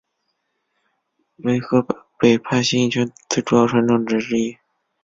[1.35, 1.85] 为河
[2.17, 4.57] 北派形意拳最主要的传承者之一。